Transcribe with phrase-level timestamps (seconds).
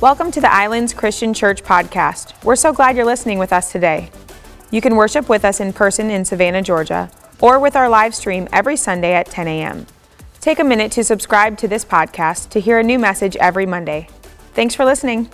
[0.00, 2.32] Welcome to the Islands Christian Church podcast.
[2.42, 4.10] We're so glad you're listening with us today.
[4.70, 8.48] You can worship with us in person in Savannah, Georgia, or with our live stream
[8.50, 9.86] every Sunday at 10 a.m.
[10.40, 14.08] Take a minute to subscribe to this podcast to hear a new message every Monday.
[14.54, 15.28] Thanks for listening.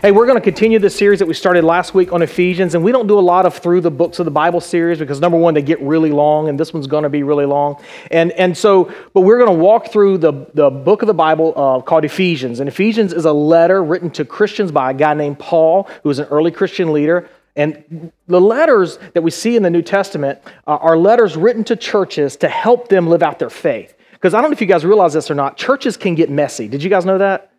[0.00, 2.82] Hey, we're going to continue the series that we started last week on Ephesians, and
[2.82, 5.38] we don't do a lot of through the books of the Bible series because number
[5.38, 7.80] one, they get really long, and this one's going to be really long.
[8.10, 11.52] And, and so, but we're going to walk through the, the book of the Bible
[11.54, 12.58] uh, called Ephesians.
[12.58, 16.18] And Ephesians is a letter written to Christians by a guy named Paul, who was
[16.18, 17.28] an early Christian leader.
[17.54, 21.76] And the letters that we see in the New Testament uh, are letters written to
[21.76, 23.94] churches to help them live out their faith.
[24.12, 26.66] Because I don't know if you guys realize this or not, churches can get messy.
[26.66, 27.51] Did you guys know that?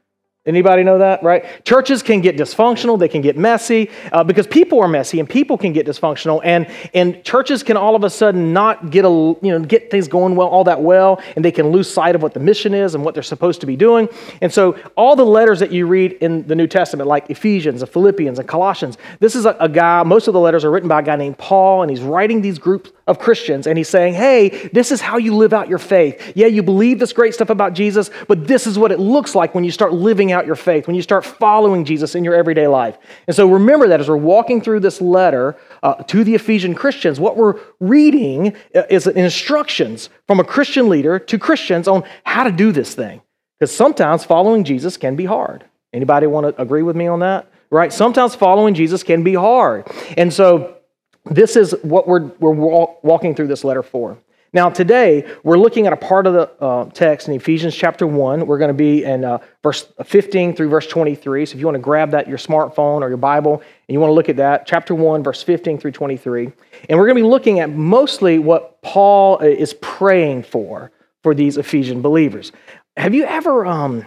[0.45, 1.63] Anybody know that, right?
[1.63, 5.57] Churches can get dysfunctional, they can get messy uh, because people are messy and people
[5.57, 9.37] can get dysfunctional and, and churches can all of a sudden not get a, you
[9.43, 12.33] know, get things going well all that well and they can lose sight of what
[12.33, 14.09] the mission is and what they're supposed to be doing.
[14.41, 17.89] And so all the letters that you read in the New Testament like Ephesians and
[17.89, 20.99] Philippians and Colossians, this is a, a guy, most of the letters are written by
[20.99, 24.69] a guy named Paul and he's writing these groups of Christians and he's saying, "Hey,
[24.71, 26.33] this is how you live out your faith.
[26.35, 29.53] Yeah, you believe this great stuff about Jesus, but this is what it looks like
[29.53, 32.67] when you start living out your faith, when you start following Jesus in your everyday
[32.67, 32.97] life.
[33.27, 37.19] And so remember that as we're walking through this letter uh, to the Ephesian Christians,
[37.19, 42.51] what we're reading uh, is instructions from a Christian leader to Christians on how to
[42.51, 43.21] do this thing.
[43.59, 45.65] Because sometimes following Jesus can be hard.
[45.93, 47.47] Anybody want to agree with me on that?
[47.69, 47.93] Right?
[47.93, 49.87] Sometimes following Jesus can be hard.
[50.17, 50.77] And so
[51.25, 52.51] this is what we're, we're
[53.01, 54.17] walking through this letter for.
[54.55, 58.45] Now, today, we're looking at a part of the uh, text in Ephesians chapter 1.
[58.45, 61.47] We're going to be in uh, verse 15 through verse 23.
[61.47, 64.11] So if you want to grab that, your smartphone or your Bible, and you want
[64.11, 66.51] to look at that, chapter 1, verse 15 through 23.
[66.87, 70.91] And we're going to be looking at mostly what Paul uh, is praying for
[71.23, 72.51] for these Ephesian believers.
[72.95, 74.05] Have you ever, um,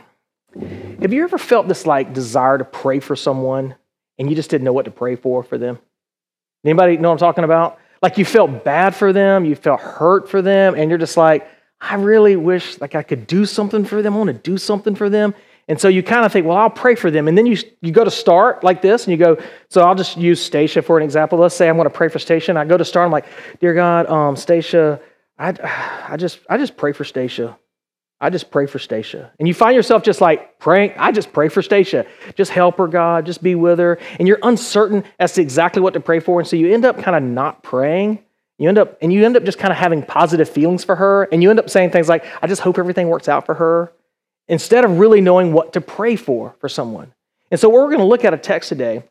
[1.00, 3.74] have you ever felt this like desire to pray for someone
[4.16, 5.80] and you just didn't know what to pray for for them?
[6.66, 7.78] Anybody know what I'm talking about?
[8.02, 11.48] Like you felt bad for them, you felt hurt for them, and you're just like,
[11.80, 14.14] I really wish like I could do something for them.
[14.14, 15.34] I want to do something for them.
[15.68, 17.26] And so you kind of think, well, I'll pray for them.
[17.26, 19.36] And then you, you go to start like this, and you go,
[19.68, 21.38] so I'll just use Stacia for an example.
[21.38, 22.56] Let's say I'm going to pray for Stacia.
[22.56, 23.26] I go to start, I'm like,
[23.60, 25.00] dear God, um, Stacia,
[25.38, 25.54] I,
[26.08, 27.58] I, just, I just pray for Stacia.
[28.20, 29.30] I just pray for Stacia.
[29.38, 32.06] And you find yourself just like praying, I just pray for Stacia.
[32.34, 33.98] Just help her, God, just be with her.
[34.18, 36.40] And you're uncertain as to exactly what to pray for.
[36.40, 38.22] And so you end up kind of not praying.
[38.58, 41.24] You end up, and you end up just kind of having positive feelings for her.
[41.24, 43.92] And you end up saying things like, I just hope everything works out for her,
[44.48, 47.12] instead of really knowing what to pray for for someone.
[47.50, 49.04] And so we're going to look at a text today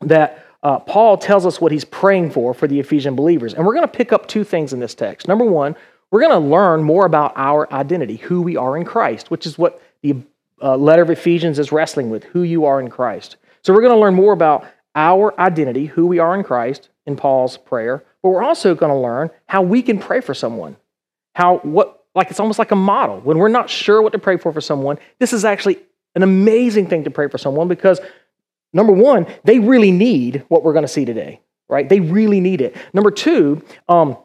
[0.00, 3.54] that uh, Paul tells us what he's praying for for the Ephesian believers.
[3.54, 5.28] And we're going to pick up two things in this text.
[5.28, 5.76] Number one,
[6.10, 9.56] we're going to learn more about our identity, who we are in Christ, which is
[9.56, 10.16] what the
[10.62, 13.36] uh, letter of Ephesians is wrestling with, who you are in Christ.
[13.62, 17.16] So we're going to learn more about our identity, who we are in Christ, in
[17.16, 20.76] Paul's prayer, but we're also going to learn how we can pray for someone.
[21.34, 23.20] How, what, like it's almost like a model.
[23.20, 25.78] When we're not sure what to pray for for someone, this is actually
[26.14, 28.00] an amazing thing to pray for someone because,
[28.72, 31.88] number one, they really need what we're going to see today, right?
[31.88, 32.76] They really need it.
[32.92, 34.16] Number two, um,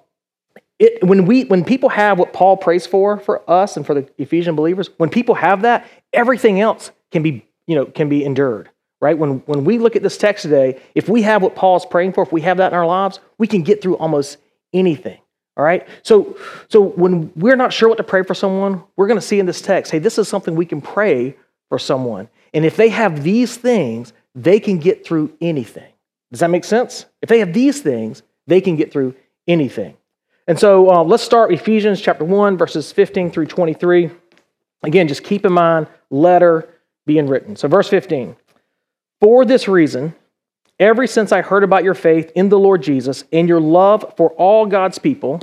[0.80, 4.10] it, when, we, when people have what Paul prays for for us and for the
[4.18, 8.70] Ephesian believers, when people have that, everything else can be, you know, can be endured,
[9.00, 9.18] right?
[9.18, 12.14] When, when we look at this text today, if we have what Paul is praying
[12.14, 14.38] for, if we have that in our lives, we can get through almost
[14.74, 15.20] anything,
[15.56, 15.88] all right?
[16.04, 16.38] So,
[16.68, 19.46] so when we're not sure what to pray for someone, we're going to see in
[19.46, 21.38] this text, hey, this is something we can pray
[21.70, 22.28] for someone.
[22.54, 25.92] And if they have these things, they can get through anything.
[26.32, 27.06] Does that make sense?
[27.22, 29.16] If they have these things, they can get through
[29.48, 29.96] anything.
[30.48, 34.12] And so uh, let's start Ephesians chapter 1, verses 15 through 23.
[34.84, 36.70] Again, just keep in mind, letter
[37.08, 37.56] being written.
[37.56, 38.36] So, verse 15
[39.20, 40.14] For this reason,
[40.80, 44.32] ever since I heard about your faith in the Lord Jesus and your love for
[44.34, 45.42] all God's people,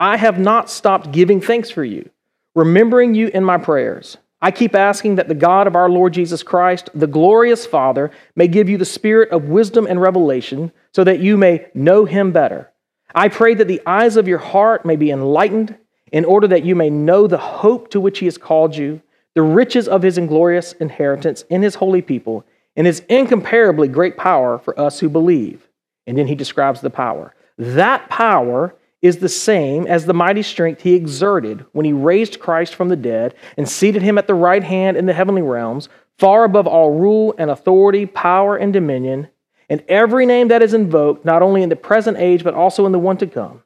[0.00, 2.08] I have not stopped giving thanks for you,
[2.54, 4.16] remembering you in my prayers.
[4.40, 8.48] I keep asking that the God of our Lord Jesus Christ, the glorious Father, may
[8.48, 12.70] give you the spirit of wisdom and revelation so that you may know him better
[13.14, 15.76] I pray that the eyes of your heart may be enlightened,
[16.12, 19.00] in order that you may know the hope to which he has called you,
[19.34, 22.44] the riches of his inglorious inheritance in his holy people,
[22.76, 25.68] and his incomparably great power for us who believe.
[26.06, 27.34] And then he describes the power.
[27.56, 32.74] That power is the same as the mighty strength he exerted when he raised Christ
[32.74, 35.88] from the dead and seated him at the right hand in the heavenly realms,
[36.18, 39.28] far above all rule and authority, power and dominion
[39.68, 42.92] and every name that is invoked, not only in the present age, but also in
[42.92, 43.62] the one to come.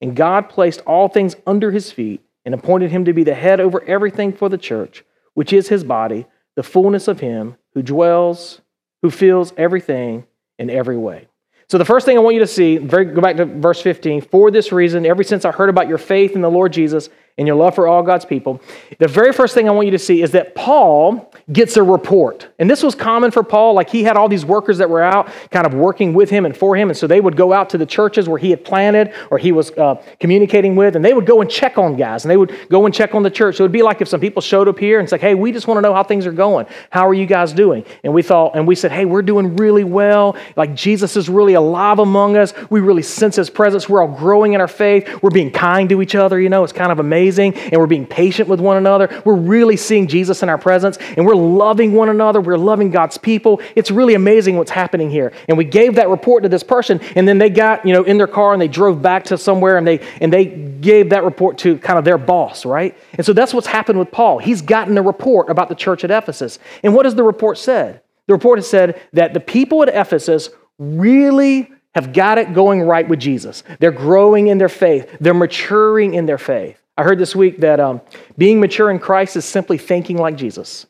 [0.00, 3.60] And God placed all things under his feet and appointed him to be the head
[3.60, 5.04] over everything for the church,
[5.34, 6.26] which is his body,
[6.56, 8.60] the fullness of Him who dwells,
[9.02, 10.26] who fills everything
[10.58, 11.26] in every way.
[11.70, 14.22] So the first thing I want you to see, very, go back to verse 15.
[14.22, 17.08] For this reason, ever since I heard about your faith in the Lord Jesus
[17.40, 18.60] and your love for all God's people,
[18.98, 22.46] the very first thing I want you to see is that Paul gets a report.
[22.58, 23.72] And this was common for Paul.
[23.72, 26.54] Like he had all these workers that were out kind of working with him and
[26.54, 26.90] for him.
[26.90, 29.52] And so they would go out to the churches where he had planted or he
[29.52, 32.54] was uh, communicating with, and they would go and check on guys and they would
[32.68, 33.56] go and check on the church.
[33.56, 35.50] So it would be like if some people showed up here and said, Hey, we
[35.50, 36.66] just want to know how things are going.
[36.90, 37.86] How are you guys doing?
[38.04, 40.36] And we thought, and we said, Hey, we're doing really well.
[40.56, 42.52] Like Jesus is really alive among us.
[42.68, 43.88] We really sense his presence.
[43.88, 45.22] We're all growing in our faith.
[45.22, 46.38] We're being kind to each other.
[46.38, 47.29] You know, it's kind of amazing.
[47.38, 49.22] And we're being patient with one another.
[49.24, 52.40] We're really seeing Jesus in our presence and we're loving one another.
[52.40, 53.60] We're loving God's people.
[53.76, 55.32] It's really amazing what's happening here.
[55.48, 58.18] And we gave that report to this person, and then they got, you know, in
[58.18, 61.58] their car and they drove back to somewhere and they and they gave that report
[61.58, 62.96] to kind of their boss, right?
[63.14, 64.38] And so that's what's happened with Paul.
[64.38, 66.58] He's gotten a report about the church at Ephesus.
[66.82, 68.02] And what has the report said?
[68.26, 73.08] The report has said that the people at Ephesus really have got it going right
[73.08, 73.62] with Jesus.
[73.80, 76.79] They're growing in their faith, they're maturing in their faith.
[77.00, 78.02] I heard this week that um,
[78.36, 80.84] being mature in Christ is simply thinking like Jesus.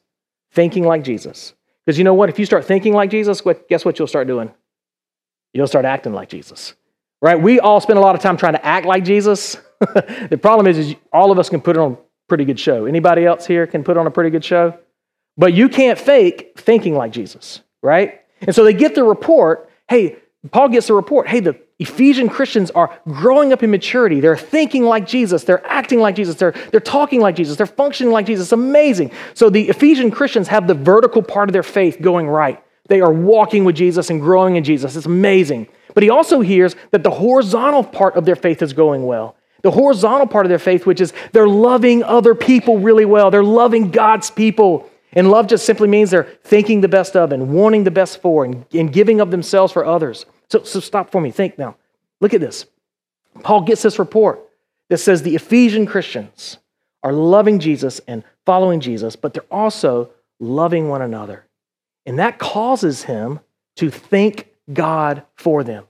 [0.50, 1.54] Thinking like Jesus.
[1.86, 2.28] Because you know what?
[2.28, 4.52] If you start thinking like Jesus, guess what you'll start doing?
[5.54, 6.74] You'll start acting like Jesus.
[7.22, 7.40] Right?
[7.40, 9.56] We all spend a lot of time trying to act like Jesus.
[9.78, 11.96] the problem is, is all of us can put on a
[12.26, 12.86] pretty good show.
[12.86, 14.76] Anybody else here can put on a pretty good show?
[15.36, 18.20] But you can't fake thinking like Jesus, right?
[18.40, 20.16] And so they get the report hey,
[20.50, 24.20] Paul gets the report hey, the Ephesian Christians are growing up in maturity.
[24.20, 25.44] They're thinking like Jesus.
[25.44, 26.36] They're acting like Jesus.
[26.36, 27.56] They're, they're talking like Jesus.
[27.56, 28.52] They're functioning like Jesus.
[28.52, 29.12] Amazing.
[29.32, 32.62] So the Ephesian Christians have the vertical part of their faith going right.
[32.88, 34.94] They are walking with Jesus and growing in Jesus.
[34.94, 35.68] It's amazing.
[35.94, 39.36] But he also hears that the horizontal part of their faith is going well.
[39.62, 43.30] The horizontal part of their faith, which is they're loving other people really well.
[43.30, 44.90] They're loving God's people.
[45.14, 48.44] And love just simply means they're thinking the best of and wanting the best for
[48.44, 50.26] and, and giving of themselves for others.
[50.50, 51.30] So, so stop for me.
[51.30, 51.76] Think now.
[52.20, 52.66] Look at this.
[53.42, 54.40] Paul gets this report
[54.88, 56.58] that says the Ephesian Christians
[57.02, 61.46] are loving Jesus and following Jesus, but they're also loving one another.
[62.04, 63.40] And that causes him
[63.76, 65.84] to thank God for them.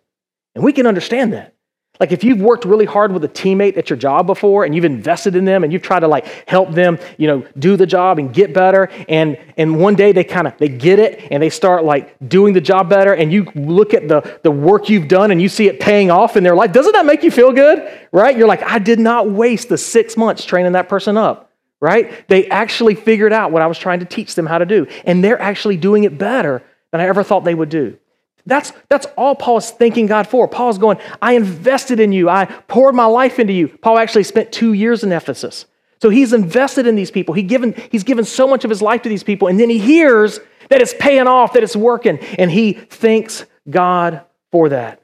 [0.55, 1.55] And we can understand that.
[2.01, 4.87] Like if you've worked really hard with a teammate at your job before and you've
[4.87, 8.19] invested in them and you've tried to like help them, you know, do the job
[8.19, 11.51] and get better and and one day they kind of they get it and they
[11.51, 15.31] start like doing the job better and you look at the the work you've done
[15.31, 17.87] and you see it paying off in their life, doesn't that make you feel good?
[18.13, 18.37] Right?
[18.37, 21.51] You're like, I did not waste the 6 months training that person up.
[21.81, 22.27] Right?
[22.29, 25.23] They actually figured out what I was trying to teach them how to do and
[25.23, 26.63] they're actually doing it better
[26.93, 27.99] than I ever thought they would do.
[28.47, 30.49] That's, that's all Paul is thanking God for.
[30.49, 32.29] Paul's going, I invested in you.
[32.29, 33.69] I poured my life into you.
[33.69, 35.67] Paul actually spent two years in Ephesus.
[36.01, 37.35] So he's invested in these people.
[37.35, 39.49] He given, he's given so much of his life to these people.
[39.49, 40.41] And then he hears
[40.71, 42.19] that it's paying off, that it's working.
[42.39, 45.03] And he thanks God for that.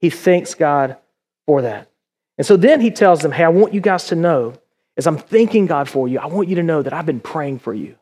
[0.00, 0.96] He thanks God
[1.46, 1.88] for that.
[2.36, 4.54] And so then he tells them, Hey, I want you guys to know,
[4.96, 7.60] as I'm thanking God for you, I want you to know that I've been praying
[7.60, 7.96] for you.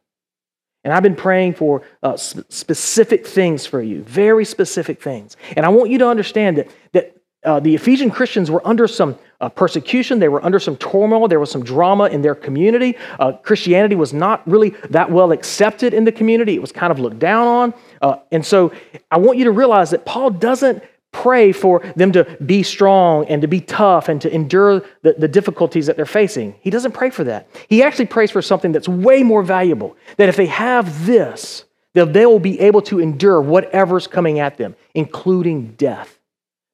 [0.84, 5.36] And I've been praying for uh, sp- specific things for you, very specific things.
[5.56, 9.18] And I want you to understand that, that uh, the Ephesian Christians were under some
[9.40, 12.96] uh, persecution, they were under some turmoil, there was some drama in their community.
[13.18, 17.00] Uh, Christianity was not really that well accepted in the community, it was kind of
[17.00, 17.74] looked down on.
[18.00, 18.72] Uh, and so
[19.10, 23.42] I want you to realize that Paul doesn't pray for them to be strong and
[23.42, 26.54] to be tough and to endure the, the, difficulties that they're facing.
[26.60, 27.48] He doesn't pray for that.
[27.68, 29.96] He actually prays for something that's way more valuable.
[30.16, 31.64] That if they have this,
[31.94, 36.18] that they will be able to endure whatever's coming at them, including death.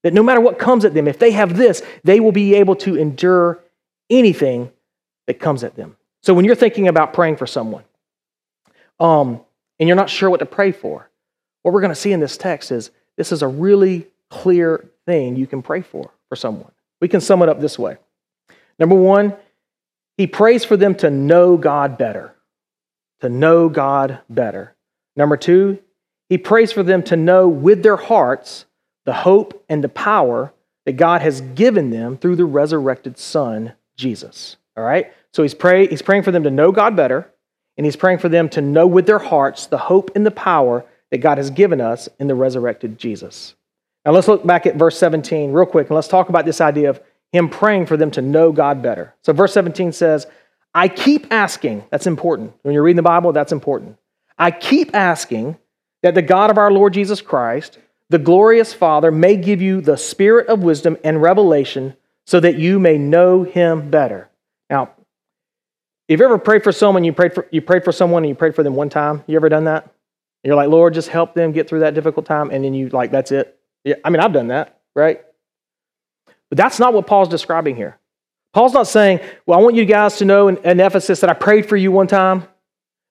[0.05, 2.77] That no matter what comes at them, if they have this, they will be able
[2.77, 3.59] to endure
[4.09, 4.71] anything
[5.27, 5.97] that comes at them.
[6.23, 7.85] So when you're thinking about praying for someone,
[9.01, 9.41] um,
[9.79, 11.11] and you're not sure what to pray for,
[11.63, 15.37] what we're going to see in this text is this is a really clear thing
[15.37, 16.71] you can pray for for someone.
[17.01, 17.97] We can sum it up this way.
[18.79, 19.35] Number one,
[20.17, 22.35] he prays for them to know God better,
[23.21, 24.75] to know God better.
[25.17, 25.79] Number two,
[26.29, 28.67] he prays for them to know with their hearts
[29.05, 30.53] the hope and the power
[30.85, 34.57] that God has given them through the resurrected Son, Jesus.
[34.77, 35.13] All right?
[35.33, 37.31] So he's, pray, he's praying for them to know God better,
[37.77, 40.85] and he's praying for them to know with their hearts the hope and the power
[41.11, 43.55] that God has given us in the resurrected Jesus.
[44.09, 46.89] Now let's look back at verse 17 real quick and let's talk about this idea
[46.89, 46.99] of
[47.31, 49.15] him praying for them to know God better.
[49.21, 50.27] So verse 17 says,
[50.75, 52.55] I keep asking, that's important.
[52.63, 53.99] When you're reading the Bible, that's important.
[54.39, 55.59] I keep asking
[56.03, 57.77] that the God of our Lord Jesus Christ,
[58.09, 62.79] the glorious Father, may give you the spirit of wisdom and revelation so that you
[62.79, 64.31] may know him better.
[64.71, 64.93] Now,
[66.09, 68.35] If you ever prayed for someone, you prayed for, you prayed for someone and you
[68.35, 69.23] prayed for them one time?
[69.27, 69.93] You ever done that?
[70.45, 73.11] You're like, Lord, just help them get through that difficult time, and then you like,
[73.11, 73.58] that's it.
[73.89, 75.23] Yeah, I mean, I've done that, right?
[76.51, 77.99] But that's not what Paul's describing here.
[78.53, 81.33] Paul's not saying, well, I want you guys to know in, in Ephesus that I
[81.33, 82.47] prayed for you one time.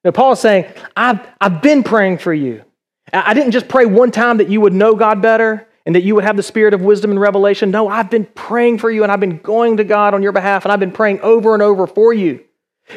[0.03, 2.63] No, Paul is saying, I've, I've been praying for you.
[3.11, 6.13] I didn't just pray one time that you would know God better and that you
[6.13, 7.71] would have the spirit of wisdom and revelation.
[7.71, 10.65] No, I've been praying for you and I've been going to God on your behalf
[10.65, 12.43] and I've been praying over and over for you.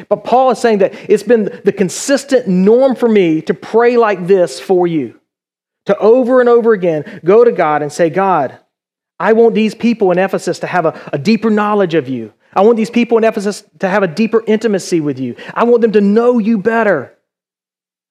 [0.08, 4.26] But Paul is saying that it's been the consistent norm for me to pray like
[4.26, 5.19] this for you,
[5.86, 8.58] to over and over again go to God and say, God,
[9.18, 12.32] I want these people in Ephesus to have a, a deeper knowledge of you.
[12.52, 15.36] I want these people in Ephesus to have a deeper intimacy with you.
[15.54, 17.16] I want them to know you better.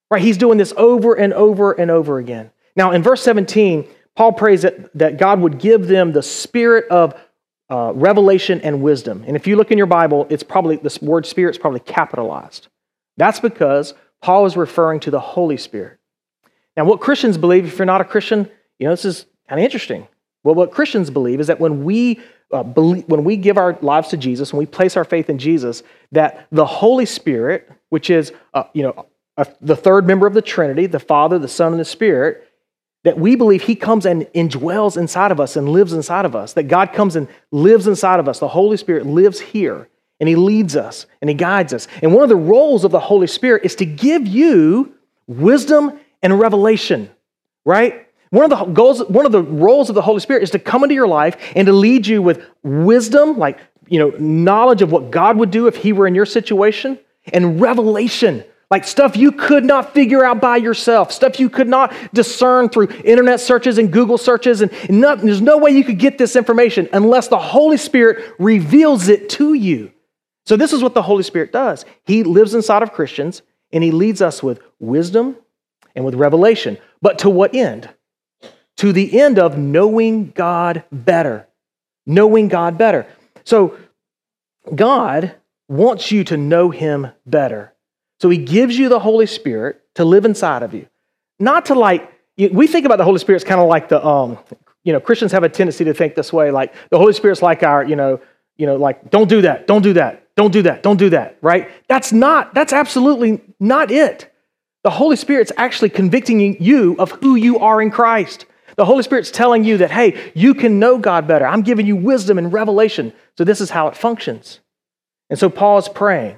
[0.09, 0.21] Right?
[0.21, 2.51] He's doing this over and over and over again.
[2.75, 7.19] Now, in verse 17, Paul prays that, that God would give them the spirit of
[7.69, 9.23] uh, revelation and wisdom.
[9.27, 12.67] And if you look in your Bible, it's probably this word spirit is probably capitalized.
[13.17, 15.98] That's because Paul is referring to the Holy Spirit.
[16.79, 19.65] Now, what Christians believe, if you're not a Christian, you know, this is kind of
[19.65, 20.07] interesting.
[20.45, 22.21] Well, what Christians believe is that when we
[22.53, 25.39] uh, believe, when we give our lives to Jesus, when we place our faith in
[25.39, 25.83] Jesus,
[26.13, 29.07] that the Holy Spirit, which is uh, you know
[29.59, 32.50] the third member of the Trinity, the Father, the Son, and the Spirit,
[33.03, 36.53] that we believe He comes and indwells inside of us and lives inside of us.
[36.53, 38.39] That God comes and lives inside of us.
[38.39, 39.89] The Holy Spirit lives here
[40.21, 41.89] and He leads us and He guides us.
[42.01, 44.95] And one of the roles of the Holy Spirit is to give you
[45.27, 47.09] wisdom and revelation,
[47.65, 48.07] right?
[48.31, 50.83] One of the goals, one of the roles of the Holy Spirit is to come
[50.83, 55.09] into your life and to lead you with wisdom, like you know, knowledge of what
[55.11, 56.99] God would do if He were in your situation,
[57.33, 61.93] and revelation, like stuff you could not figure out by yourself, stuff you could not
[62.13, 66.19] discern through internet searches and Google searches, and not, there's no way you could get
[66.19, 69.91] this information unless the Holy Spirit reveals it to you.
[70.45, 71.83] So, this is what the Holy Spirit does.
[72.05, 75.35] He lives inside of Christians and He leads us with wisdom
[75.96, 76.77] and with revelation.
[77.01, 77.89] But to what end?
[78.77, 81.48] To the end of knowing God better.
[82.05, 83.05] Knowing God better.
[83.43, 83.77] So,
[84.74, 85.36] God
[85.67, 87.74] wants you to know Him better.
[88.19, 90.88] So he gives you the Holy Spirit to live inside of you.
[91.39, 94.38] Not to like, we think about the Holy Spirit as kind of like the, um,
[94.84, 97.63] you know, Christians have a tendency to think this way, like the Holy Spirit's like
[97.63, 98.19] our, you know,
[98.58, 101.38] you know, like, don't do that, don't do that, don't do that, don't do that,
[101.41, 101.69] right?
[101.88, 104.34] That's not, that's absolutely not it.
[104.83, 108.45] The Holy Spirit's actually convicting you of who you are in Christ.
[108.75, 111.45] The Holy Spirit's telling you that, hey, you can know God better.
[111.45, 113.12] I'm giving you wisdom and revelation.
[113.38, 114.62] So this is how it functions.
[115.29, 116.38] And so Paul is praying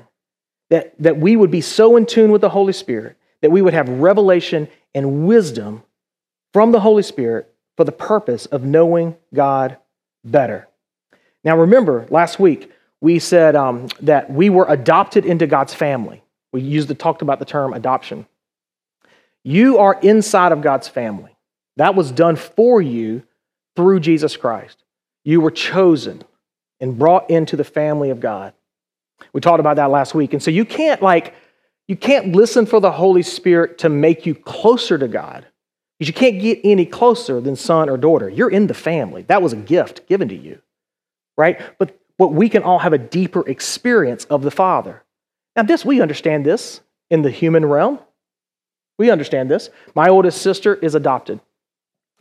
[0.69, 3.73] that, that we would be so in tune with the Holy Spirit that we would
[3.73, 5.83] have revelation and wisdom
[6.53, 9.77] from the Holy Spirit for the purpose of knowing God
[10.23, 10.67] better.
[11.43, 12.71] Now, remember, last week
[13.01, 16.23] we said um, that we were adopted into God's family.
[16.51, 18.25] We used to talked about the term adoption.
[19.43, 21.35] You are inside of God's family.
[21.77, 23.23] That was done for you
[23.75, 24.83] through Jesus Christ.
[25.23, 26.23] You were chosen
[26.79, 28.53] and brought into the family of God.
[29.33, 30.33] We talked about that last week.
[30.33, 31.33] And so you can't like
[31.87, 35.45] you can't listen for the Holy Spirit to make you closer to God.
[35.97, 38.29] Because you can't get any closer than son or daughter.
[38.29, 39.23] You're in the family.
[39.23, 40.61] That was a gift given to you.
[41.37, 41.59] Right?
[41.77, 45.03] But but we can all have a deeper experience of the Father.
[45.55, 47.99] Now, this we understand this in the human realm.
[48.97, 49.69] We understand this.
[49.95, 51.39] My oldest sister is adopted.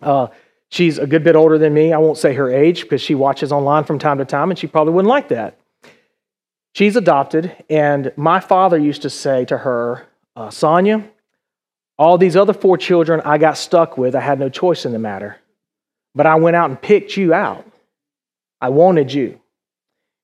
[0.01, 0.29] Uh,
[0.71, 1.93] she's a good bit older than me.
[1.93, 4.67] I won't say her age because she watches online from time to time, and she
[4.67, 5.59] probably wouldn't like that.
[6.75, 11.05] She's adopted, and my father used to say to her, uh, Sonia,
[11.99, 14.99] all these other four children I got stuck with, I had no choice in the
[14.99, 15.37] matter.
[16.15, 17.67] But I went out and picked you out.
[18.61, 19.41] I wanted you.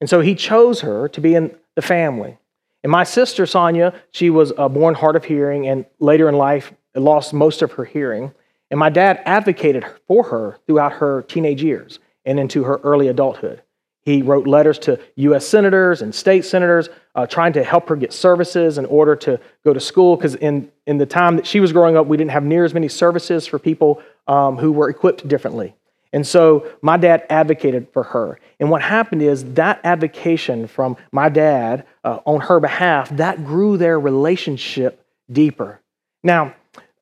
[0.01, 2.39] And so he chose her to be in the family.
[2.87, 6.73] And my sister, Sonia, she was uh, born hard of hearing and later in life
[6.95, 8.33] lost most of her hearing.
[8.71, 13.61] And my dad advocated for her throughout her teenage years and into her early adulthood.
[14.03, 15.45] He wrote letters to U.S.
[15.45, 19.73] senators and state senators uh, trying to help her get services in order to go
[19.73, 20.15] to school.
[20.15, 22.73] Because in, in the time that she was growing up, we didn't have near as
[22.73, 25.75] many services for people um, who were equipped differently.
[26.13, 28.39] And so my dad advocated for her.
[28.59, 33.77] And what happened is that advocation from my dad uh, on her behalf, that grew
[33.77, 35.81] their relationship deeper.
[36.23, 36.55] Now,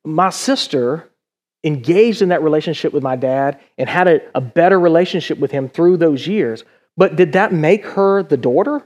[0.05, 1.11] my sister
[1.63, 5.69] engaged in that relationship with my dad and had a, a better relationship with him
[5.69, 6.65] through those years.
[6.97, 8.83] But did that make her the daughter?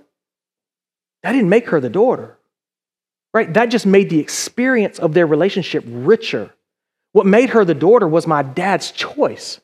[1.22, 2.38] That didn't make her the daughter,
[3.34, 3.52] right?
[3.52, 6.54] That just made the experience of their relationship richer.
[7.12, 9.60] What made her the daughter was my dad's choice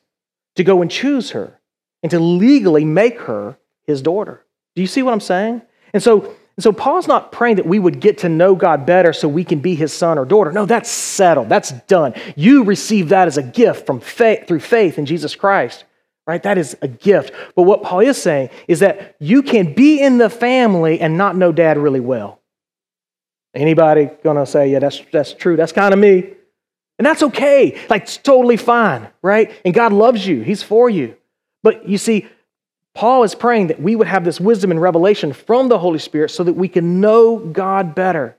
[0.55, 1.59] to go and choose her
[2.03, 4.43] and to legally make her his daughter.
[4.75, 5.61] Do you see what I'm saying?
[5.93, 9.11] And so And so Paul's not praying that we would get to know God better
[9.11, 10.53] so we can be his son or daughter.
[10.53, 11.49] No, that's settled.
[11.49, 12.13] That's done.
[12.37, 15.83] You receive that as a gift from faith through faith in Jesus Christ.
[16.25, 16.41] Right?
[16.41, 17.33] That is a gift.
[17.55, 21.35] But what Paul is saying is that you can be in the family and not
[21.35, 22.39] know dad really well.
[23.53, 25.55] Anybody gonna say, yeah, that's that's true.
[25.55, 26.33] That's kind of me.
[26.97, 27.79] And that's okay.
[27.89, 29.51] Like it's totally fine, right?
[29.65, 30.41] And God loves you.
[30.41, 31.15] He's for you.
[31.61, 32.27] But you see,
[32.93, 36.31] Paul is praying that we would have this wisdom and revelation from the Holy Spirit
[36.31, 38.37] so that we can know God better.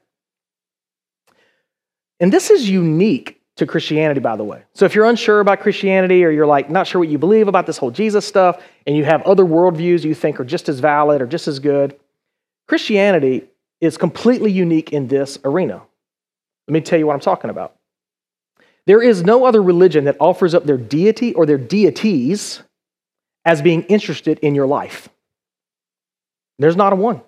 [2.18, 4.62] And this is unique to Christianity, by the way.
[4.74, 7.66] So if you're unsure about Christianity or you're like not sure what you believe about
[7.66, 11.20] this whole Jesus stuff and you have other worldviews you think are just as valid
[11.20, 11.98] or just as good,
[12.68, 13.44] Christianity
[13.80, 15.82] is completely unique in this arena.
[16.68, 17.75] Let me tell you what I'm talking about.
[18.86, 22.62] There is no other religion that offers up their deity or their deities
[23.44, 25.08] as being interested in your life.
[26.58, 27.20] There's not a one.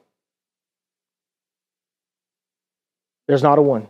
[3.27, 3.89] There's not a one.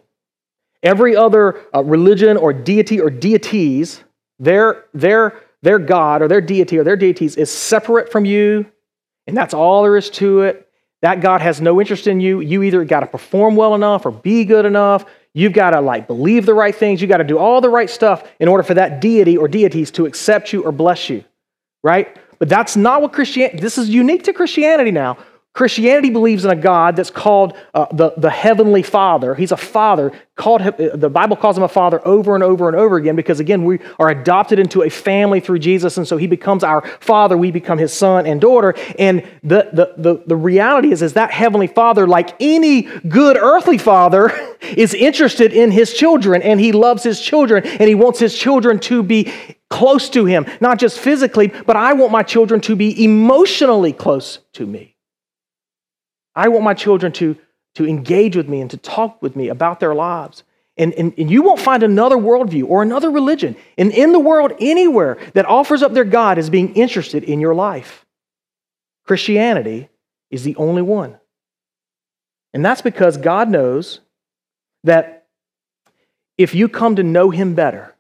[0.83, 4.03] Every other uh, religion or deity or deities,
[4.39, 8.67] their, their, their God or their deity or their deities is separate from you,
[9.27, 10.69] and that's all there is to it.
[11.03, 12.41] That God has no interest in you.
[12.41, 15.05] You either got to perform well enough or be good enough.
[15.39, 17.01] You've got to like believe the right things.
[17.01, 19.91] You've got to do all the right stuff in order for that deity or deities
[19.93, 21.25] to accept you or bless you
[21.83, 22.17] right?
[22.39, 25.19] But that's not what Christianity, this is unique to Christianity now.
[25.59, 29.35] Christianity believes in a God that's called uh, the, the Heavenly Father.
[29.35, 30.13] He's a father.
[30.37, 33.41] Called, uh, the Bible calls him a father over and over and over again because,
[33.41, 37.37] again, we are adopted into a family through Jesus, and so he becomes our father.
[37.37, 38.77] We become his son and daughter.
[39.01, 43.79] And the, the, the, the reality is, is that Heavenly Father, like any good earthly
[43.79, 48.39] father, is interested in his children, and he loves his children, and he wants his
[48.39, 49.33] children to be
[49.71, 54.39] close to him, not just physically, but I want my children to be emotionally close
[54.53, 54.95] to me.
[56.39, 57.37] I want my children to,
[57.75, 60.45] to engage with me and to talk with me about their lives.
[60.77, 64.53] And, and, and you won't find another worldview or another religion in, in the world
[64.61, 68.07] anywhere that offers up their God as being interested in your life.
[69.05, 69.89] Christianity
[70.31, 71.19] is the only one.
[72.55, 73.99] And that's because God knows
[74.85, 75.27] that
[76.37, 77.97] if you come to know Him better,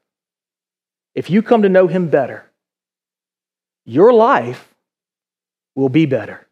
[1.16, 2.48] if you come to know Him better,
[3.84, 4.72] your life
[5.74, 6.47] will be better.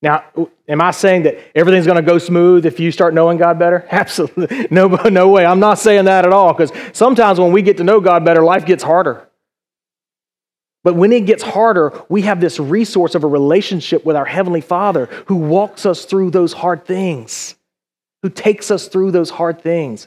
[0.00, 0.24] Now,
[0.68, 3.86] am I saying that everything's going to go smooth if you start knowing God better?
[3.90, 4.68] Absolutely.
[4.70, 5.44] No, no way.
[5.44, 8.42] I'm not saying that at all because sometimes when we get to know God better,
[8.42, 9.28] life gets harder.
[10.84, 14.60] But when it gets harder, we have this resource of a relationship with our Heavenly
[14.60, 17.56] Father who walks us through those hard things,
[18.22, 20.06] who takes us through those hard things.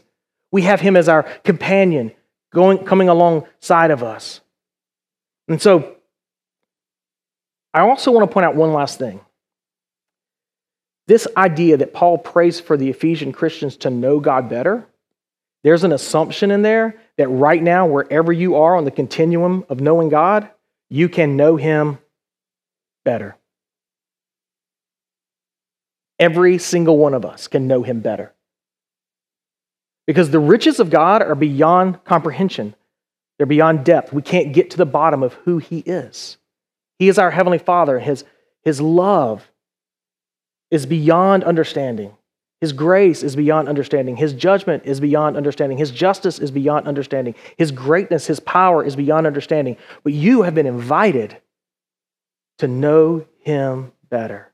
[0.51, 2.13] We have Him as our companion,
[2.53, 4.39] going, coming alongside of us.
[5.49, 5.97] And so,
[7.73, 9.19] I also want to point out one last thing.
[11.11, 14.87] This idea that Paul prays for the Ephesian Christians to know God better,
[15.61, 19.81] there's an assumption in there that right now, wherever you are on the continuum of
[19.81, 20.49] knowing God,
[20.89, 21.97] you can know Him
[23.03, 23.35] better.
[26.17, 28.31] Every single one of us can know Him better.
[30.07, 32.73] Because the riches of God are beyond comprehension,
[33.35, 34.13] they're beyond depth.
[34.13, 36.37] We can't get to the bottom of who He is.
[36.99, 37.99] He is our Heavenly Father.
[37.99, 38.23] His,
[38.63, 39.50] his love
[40.71, 42.15] is beyond understanding.
[42.61, 44.15] His grace is beyond understanding.
[44.15, 45.77] His judgment is beyond understanding.
[45.77, 47.35] His justice is beyond understanding.
[47.57, 49.77] His greatness, His power is beyond understanding.
[50.03, 51.37] But you have been invited
[52.59, 54.51] to know Him better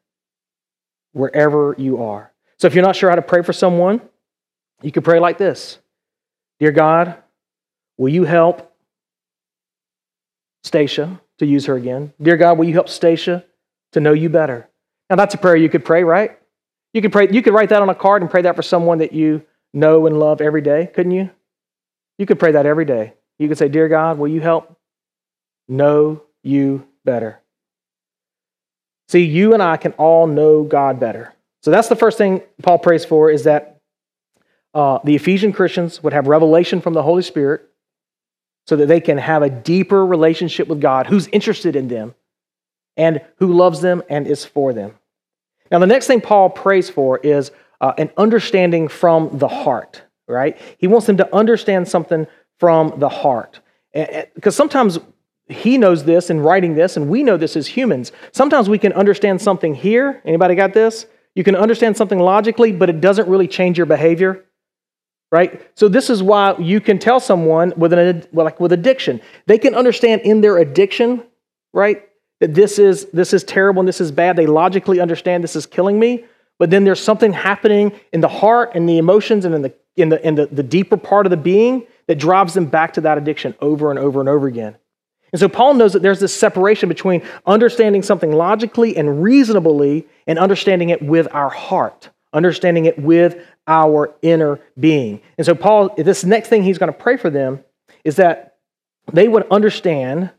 [1.12, 2.32] wherever you are.
[2.58, 4.02] So if you're not sure how to pray for someone,
[4.82, 5.80] you can pray like this
[6.60, 7.16] Dear God,
[7.98, 8.74] will you help
[10.64, 12.14] Stacia, to use her again?
[12.22, 13.44] Dear God, will you help Stacia
[13.92, 14.70] to know you better?
[15.10, 16.38] Now, that's a prayer you could pray, right?
[16.94, 18.98] You could, pray, you could write that on a card and pray that for someone
[19.00, 19.44] that you
[19.74, 21.30] know and love every day, couldn't you?
[22.18, 23.14] You could pray that every day.
[23.40, 24.76] You could say, Dear God, will you help
[25.68, 27.40] know you better?
[29.10, 31.34] See, you and I can all know God better.
[31.62, 33.80] So that's the first thing Paul prays for is that
[34.74, 37.70] uh, the Ephesian Christians would have revelation from the Holy Spirit
[38.66, 42.14] so that they can have a deeper relationship with God who's interested in them
[42.98, 44.96] and who loves them and is for them.
[45.72, 50.58] Now, the next thing Paul prays for is uh, an understanding from the heart, right?
[50.78, 52.28] He wants them to understand something
[52.60, 53.60] from the heart.
[53.94, 55.00] Because sometimes
[55.48, 58.12] he knows this in writing this, and we know this as humans.
[58.32, 60.22] Sometimes we can understand something here.
[60.26, 61.06] Anybody got this?
[61.36, 64.44] You can understand something logically, but it doesn't really change your behavior
[65.32, 69.58] right so this is why you can tell someone with an like with addiction they
[69.58, 71.24] can understand in their addiction
[71.74, 72.07] right
[72.40, 75.66] that this is this is terrible and this is bad they logically understand this is
[75.66, 76.26] killing me
[76.60, 80.10] but then there's something happening in the heart and the emotions and in the in
[80.10, 83.18] the in the, the deeper part of the being that drives them back to that
[83.18, 84.76] addiction over and over and over again.
[85.34, 90.40] And so Paul knows that there's this separation between understanding something logically and reasonably and
[90.40, 95.22] understanding it with our heart, understanding it with our inner being.
[95.38, 97.64] And so Paul, this next thing he's going to pray for them
[98.06, 98.56] is that
[99.12, 100.32] they would understand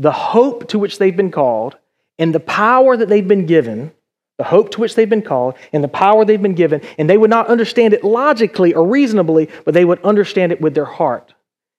[0.00, 1.76] the hope to which they've been called
[2.18, 3.92] and the power that they've been given,
[4.38, 7.18] the hope to which they've been called and the power they've been given, and they
[7.18, 11.34] would not understand it logically or reasonably, but they would understand it with their heart.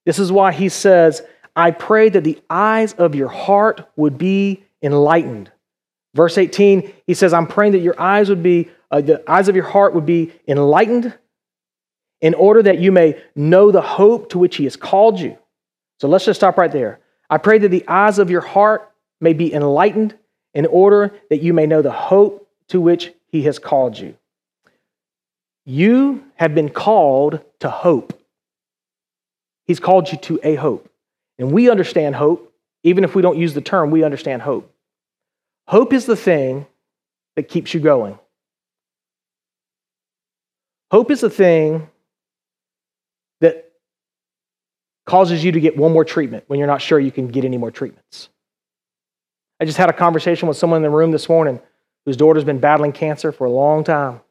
[0.05, 1.23] This is why he says,
[1.55, 5.51] I pray that the eyes of your heart would be enlightened.
[6.13, 9.55] Verse 18, he says, I'm praying that your eyes would be, uh, the eyes of
[9.55, 11.17] your heart would be enlightened
[12.19, 15.39] in order that you may know the hope to which he has called you.
[15.99, 17.00] So let's just stop right there.
[17.31, 18.91] I pray that the eyes of your heart
[19.21, 20.15] may be enlightened
[20.53, 24.17] in order that you may know the hope to which he has called you.
[25.65, 28.19] You have been called to hope.
[29.65, 30.91] He's called you to a hope.
[31.39, 32.53] And we understand hope.
[32.83, 34.69] Even if we don't use the term, we understand hope.
[35.67, 36.65] Hope is the thing
[37.35, 38.19] that keeps you going.
[40.89, 41.87] Hope is the thing
[43.39, 43.71] that
[45.11, 47.57] causes you to get one more treatment when you're not sure you can get any
[47.57, 48.29] more treatments.
[49.59, 51.59] I just had a conversation with someone in the room this morning
[52.05, 54.21] whose daughter's been battling cancer for a long time.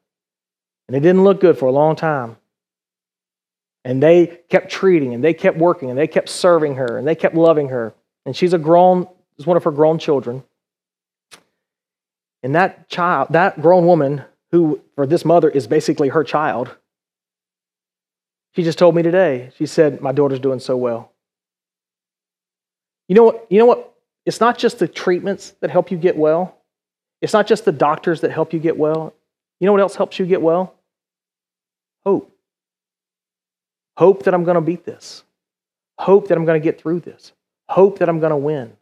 [0.88, 2.38] And it didn't look good for a long time.
[3.84, 7.14] And they kept treating and they kept working and they kept serving her and they
[7.14, 7.92] kept loving her.
[8.24, 9.06] And she's a grown,
[9.38, 10.44] is one of her grown children.
[12.42, 16.74] And that child, that grown woman, who for this mother is basically her child,
[18.54, 21.12] she just told me today, she said, My daughter's doing so well.
[23.08, 23.46] You know what?
[23.50, 23.94] You know what?
[24.26, 26.56] It's not just the treatments that help you get well.
[27.20, 29.14] It's not just the doctors that help you get well.
[29.58, 30.74] You know what else helps you get well?
[32.04, 32.34] Hope.
[33.96, 35.24] Hope that I'm going to beat this.
[35.98, 37.32] Hope that I'm going to get through this.
[37.68, 38.72] Hope that I'm going to win.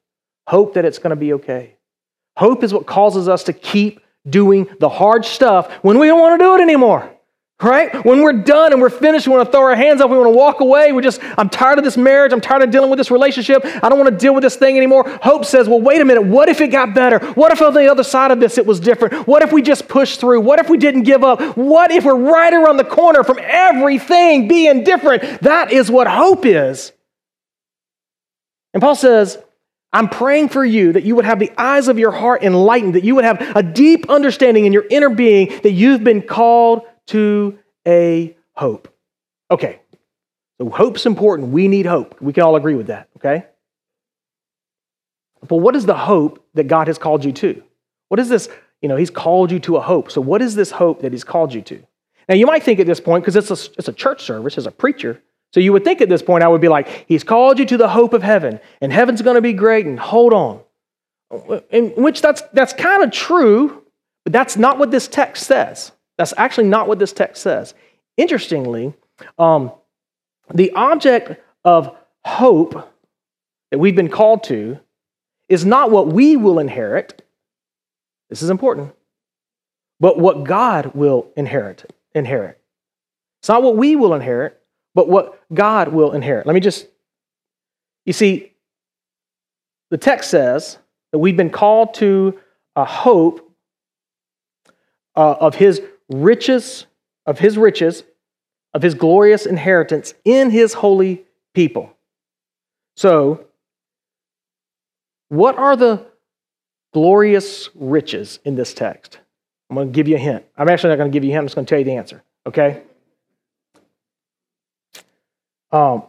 [0.47, 1.75] Hope that it's going to be okay.
[2.37, 6.39] Hope is what causes us to keep doing the hard stuff when we don't want
[6.39, 7.11] to do it anymore.
[7.61, 8.05] Right?
[8.05, 10.33] When we're done and we're finished, we want to throw our hands up, we want
[10.33, 10.93] to walk away.
[10.93, 12.33] We just, I'm tired of this marriage.
[12.33, 13.63] I'm tired of dealing with this relationship.
[13.65, 15.09] I don't want to deal with this thing anymore.
[15.23, 16.23] Hope says, well, wait a minute.
[16.23, 17.19] What if it got better?
[17.33, 19.27] What if on the other side of this it was different?
[19.27, 20.41] What if we just pushed through?
[20.43, 21.57] What if we didn't give up?
[21.57, 25.41] What if we're right around the corner from everything being different?
[25.41, 26.93] That is what hope is.
[28.73, 29.37] And Paul says,
[29.93, 33.03] I'm praying for you that you would have the eyes of your heart enlightened, that
[33.03, 37.59] you would have a deep understanding in your inner being that you've been called to
[37.87, 38.95] a hope.
[39.51, 39.81] Okay,
[40.59, 41.49] so hope's important.
[41.49, 42.21] We need hope.
[42.21, 43.47] We can all agree with that, okay?
[45.47, 47.63] But what is the hope that God has called you to?
[48.09, 48.49] What is this?
[48.83, 50.11] You know, He's called you to a hope.
[50.11, 51.83] So, what is this hope that He's called you to?
[52.29, 54.67] Now, you might think at this point, because it's a, it's a church service, as
[54.67, 57.59] a preacher, so you would think at this point, I would be like, He's called
[57.59, 60.61] you to the hope of heaven, and heaven's going to be great, and hold on.
[61.71, 63.85] In which that's, that's kind of true,
[64.25, 65.93] but that's not what this text says.
[66.19, 67.75] That's actually not what this text says.
[68.17, 68.93] Interestingly,
[69.39, 69.73] um,
[70.53, 72.93] the object of hope
[73.71, 74.79] that we've been called to
[75.49, 77.25] is not what we will inherit.
[78.29, 78.95] This is important.
[80.01, 81.91] But what God will inherit.
[82.15, 82.61] Inherit.
[83.41, 84.61] It's not what we will inherit,
[84.95, 86.47] but what God will inherit.
[86.47, 86.89] Let me just,
[88.05, 88.53] you see,
[89.91, 90.79] the text says
[91.13, 92.39] that we've been called to
[92.75, 93.53] a hope
[95.17, 96.87] uh, of His riches,
[97.27, 98.05] of his riches,
[98.75, 101.93] of his glorious inheritance in his holy people.
[102.97, 103.45] So,
[105.29, 106.07] what are the
[106.93, 109.19] glorious riches in this text?
[109.71, 110.45] I'm going to give you a hint.
[110.57, 111.85] I'm actually not going to give you a hint, I'm just going to tell you
[111.85, 112.83] the answer, okay?
[115.71, 116.03] Um,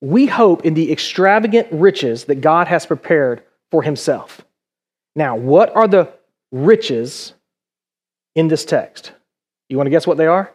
[0.00, 4.42] we hope in the extravagant riches that God has prepared for himself.
[5.14, 6.12] Now, what are the
[6.50, 7.34] riches
[8.34, 9.12] in this text?
[9.72, 10.52] You want to guess what they are?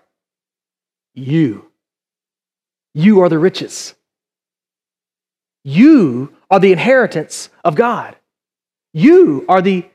[1.15, 1.71] You.
[2.93, 3.95] You are the riches.
[5.63, 8.15] You are the inheritance of God.
[8.93, 9.87] You are the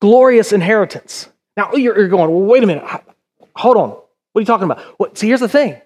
[0.00, 1.28] glorious inheritance.
[1.58, 2.84] Now you're, going, well, wait a minute.
[3.54, 3.90] Hold on.
[3.90, 4.06] What
[4.36, 4.98] are you talking about?
[4.98, 5.78] Well, see, here's the thing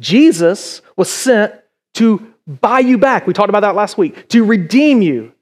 [0.00, 1.52] Jesus was sent
[1.96, 3.26] to buy you back.
[3.26, 5.34] We talked about that last week, to redeem you,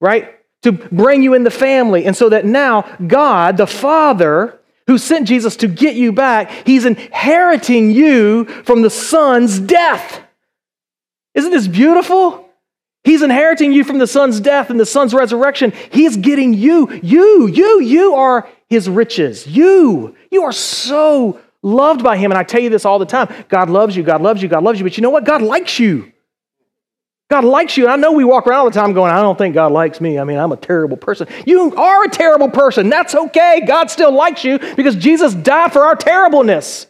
[0.00, 0.32] right?
[0.62, 2.04] To bring you in the family.
[2.04, 4.55] And so that now God, the Father,
[4.86, 10.20] who sent Jesus to get you back, he's inheriting you from the Son's death.
[11.34, 12.48] Isn't this beautiful?
[13.04, 15.72] He's inheriting you from the Son's death and the Son's resurrection.
[15.90, 19.46] He's getting you, you, you, you are his riches.
[19.46, 22.32] You, you are so loved by him.
[22.32, 24.64] And I tell you this all the time God loves you, God loves you, God
[24.64, 24.84] loves you.
[24.84, 25.24] But you know what?
[25.24, 26.12] God likes you.
[27.28, 27.88] God likes you.
[27.88, 30.18] I know we walk around all the time going, I don't think God likes me.
[30.18, 31.26] I mean, I'm a terrible person.
[31.44, 32.88] You are a terrible person.
[32.88, 33.62] That's okay.
[33.66, 36.86] God still likes you because Jesus died for our terribleness.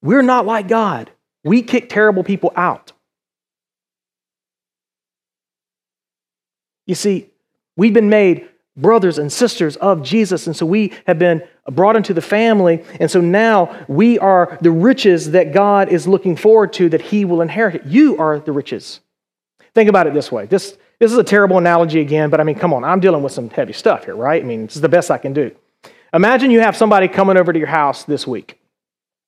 [0.00, 1.10] We're not like God.
[1.44, 2.92] We kick terrible people out.
[6.86, 7.30] You see,
[7.76, 10.46] we've been made brothers and sisters of Jesus.
[10.46, 12.84] And so we have been brought into the family.
[13.00, 17.24] And so now we are the riches that God is looking forward to that He
[17.24, 17.84] will inherit.
[17.86, 19.00] You are the riches.
[19.74, 20.46] Think about it this way.
[20.46, 23.32] This, this is a terrible analogy again, but I mean, come on, I'm dealing with
[23.32, 24.42] some heavy stuff here, right?
[24.42, 25.50] I mean, this is the best I can do.
[26.14, 28.60] Imagine you have somebody coming over to your house this week,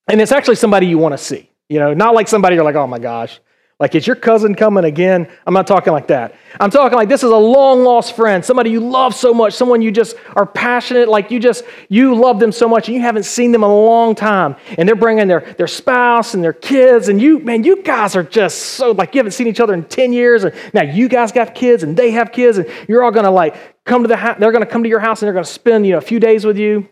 [0.08, 1.50] and it's actually somebody you want to see.
[1.68, 3.40] You know, not like somebody you're like, oh my gosh,
[3.84, 5.28] like, is your cousin coming again?
[5.46, 6.34] I'm not talking like that.
[6.58, 9.82] I'm talking like this is a long lost friend, somebody you love so much, someone
[9.82, 13.24] you just are passionate, like you just, you love them so much and you haven't
[13.24, 14.56] seen them in a long time.
[14.78, 17.08] And they're bringing their, their spouse and their kids.
[17.08, 19.84] And you, man, you guys are just so, like, you haven't seen each other in
[19.84, 20.44] 10 years.
[20.44, 22.56] And now you guys got kids and they have kids.
[22.56, 24.88] And you're all going to, like, come to the house, they're going to come to
[24.88, 26.88] your house and they're going to spend, you know, a few days with you.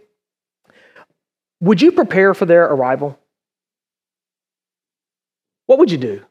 [1.63, 3.19] Would you prepare for their arrival?
[5.65, 6.23] What would you do?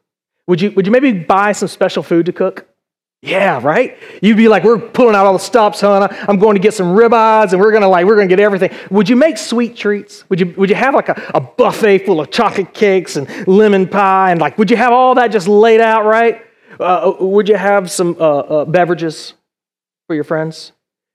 [0.47, 2.67] Would you, would you maybe buy some special food to cook?
[3.21, 3.99] Yeah, right?
[4.23, 6.12] You'd be like, we're pulling out all the stops, son.
[6.27, 8.71] I'm going to get some ribeyes and we're to like, we're to get everything.
[8.89, 10.27] Would you make sweet treats?
[10.30, 13.88] Would you, would you have like a, a buffet full of chocolate cakes and lemon
[13.88, 14.32] pie?
[14.32, 16.43] And like, would you have all that just laid out, right?
[16.80, 19.36] Uh, would you have some uh, uh, beverages
[20.08, 20.71] for your friends?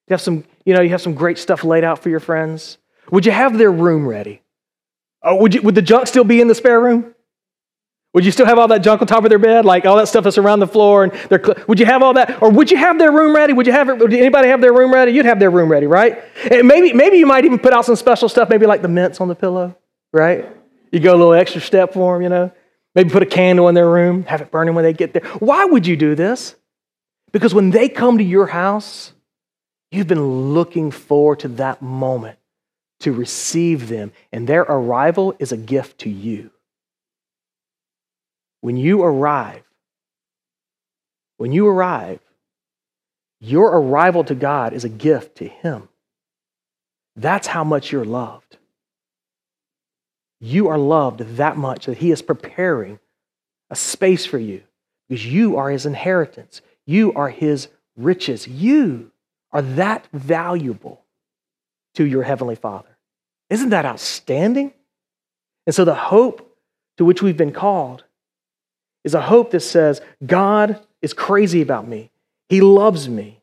[0.06, 2.78] You have some, you know, you have some great stuff laid out for your friends.
[3.10, 4.42] Would you have their room ready?
[5.22, 7.15] Uh, would, you, would the junk still be in the spare room?
[8.16, 10.08] Would you still have all that junk on top of their bed, like all that
[10.08, 11.04] stuff that's around the floor?
[11.04, 13.52] And their, would you have all that, or would you have their room ready?
[13.52, 13.88] Would you have?
[13.88, 15.12] Would anybody have their room ready?
[15.12, 16.24] You'd have their room ready, right?
[16.50, 19.20] And maybe, maybe you might even put out some special stuff, maybe like the mints
[19.20, 19.76] on the pillow,
[20.14, 20.48] right?
[20.90, 22.52] You go a little extra step for them, you know.
[22.94, 25.26] Maybe put a candle in their room, have it burning when they get there.
[25.40, 26.56] Why would you do this?
[27.32, 29.12] Because when they come to your house,
[29.90, 32.38] you've been looking forward to that moment
[33.00, 36.50] to receive them, and their arrival is a gift to you.
[38.66, 39.62] When you arrive,
[41.36, 42.18] when you arrive,
[43.38, 45.88] your arrival to God is a gift to Him.
[47.14, 48.56] That's how much you're loved.
[50.40, 52.98] You are loved that much that He is preparing
[53.70, 54.64] a space for you
[55.08, 56.60] because you are His inheritance.
[56.86, 58.48] You are His riches.
[58.48, 59.12] You
[59.52, 61.04] are that valuable
[61.94, 62.98] to your Heavenly Father.
[63.48, 64.72] Isn't that outstanding?
[65.66, 66.58] And so, the hope
[66.96, 68.02] to which we've been called
[69.06, 72.10] is a hope that says, God is crazy about me.
[72.48, 73.40] He loves me.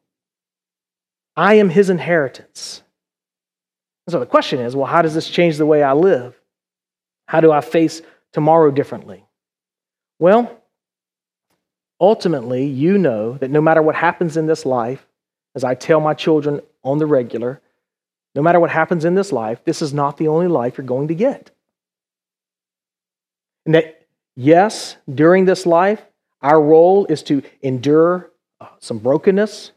[1.37, 2.83] I am his inheritance.
[4.09, 6.39] So the question is well, how does this change the way I live?
[7.27, 8.01] How do I face
[8.33, 9.25] tomorrow differently?
[10.19, 10.61] Well,
[11.99, 15.07] ultimately, you know that no matter what happens in this life,
[15.55, 17.61] as I tell my children on the regular,
[18.35, 21.07] no matter what happens in this life, this is not the only life you're going
[21.07, 21.51] to get.
[23.65, 24.02] And that
[24.35, 26.01] Yes, during this life,
[26.41, 29.71] our role is to endure uh, some brokenness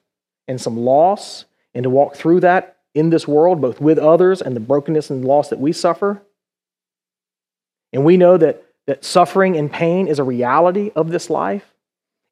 [0.48, 4.56] and some loss and to walk through that in this world, both with others and
[4.56, 6.22] the brokenness and loss that we suffer.
[7.92, 11.74] And we know that, that suffering and pain is a reality of this life,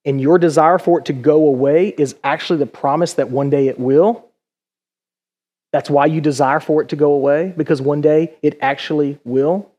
[0.06, 3.68] and your desire for it to go away is actually the promise that one day
[3.68, 4.26] it will.
[5.72, 9.70] That's why you desire for it to go away, because one day it actually will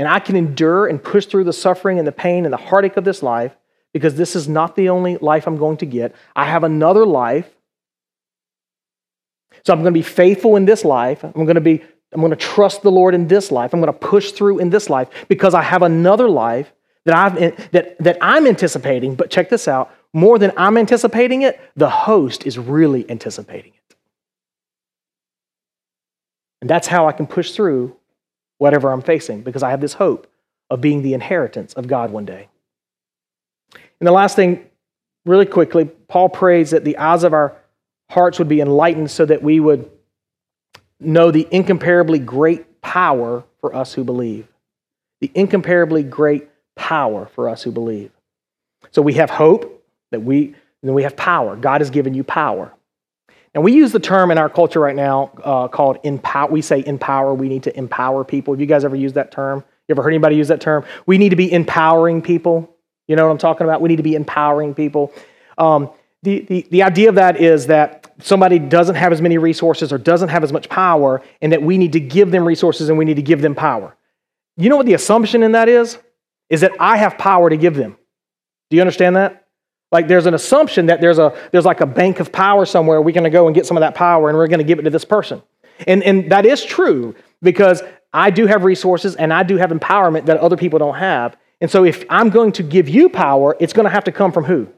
[0.00, 2.96] and I can endure and push through the suffering and the pain and the heartache
[2.96, 3.54] of this life
[3.92, 6.14] because this is not the only life I'm going to get.
[6.34, 7.46] I have another life.
[9.62, 11.22] So I'm going to be faithful in this life.
[11.22, 11.84] I'm going to be
[12.14, 13.74] I'm going to trust the Lord in this life.
[13.74, 16.72] I'm going to push through in this life because I have another life
[17.04, 21.60] that I've that that I'm anticipating, but check this out, more than I'm anticipating it,
[21.76, 23.96] the host is really anticipating it.
[26.62, 27.99] And that's how I can push through
[28.60, 30.26] whatever I'm facing because I have this hope
[30.68, 32.48] of being the inheritance of God one day.
[33.72, 34.66] And the last thing,
[35.24, 37.56] really quickly, Paul prays that the eyes of our
[38.10, 39.90] hearts would be enlightened so that we would
[41.00, 44.46] know the incomparably great power for us who believe.
[45.22, 48.10] The incomparably great power for us who believe.
[48.90, 51.56] So we have hope that we, then we have power.
[51.56, 52.74] God has given you power.
[53.54, 56.50] And we use the term in our culture right now uh, called empower.
[56.50, 57.34] We say empower.
[57.34, 58.54] We need to empower people.
[58.54, 59.64] Have you guys ever used that term?
[59.88, 60.84] You ever heard anybody use that term?
[61.06, 62.76] We need to be empowering people.
[63.08, 63.80] You know what I'm talking about?
[63.80, 65.12] We need to be empowering people.
[65.58, 65.90] Um,
[66.22, 69.98] the, the, the idea of that is that somebody doesn't have as many resources or
[69.98, 73.04] doesn't have as much power, and that we need to give them resources and we
[73.04, 73.96] need to give them power.
[74.56, 75.98] You know what the assumption in that is?
[76.50, 77.96] Is that I have power to give them.
[78.68, 79.48] Do you understand that?
[79.92, 83.00] Like there's an assumption that there's a there's like a bank of power somewhere.
[83.02, 84.78] We're going to go and get some of that power and we're going to give
[84.78, 85.42] it to this person.
[85.86, 90.26] And and that is true because I do have resources and I do have empowerment
[90.26, 91.36] that other people don't have.
[91.60, 94.32] And so if I'm going to give you power, it's going to have to come
[94.32, 94.68] from who?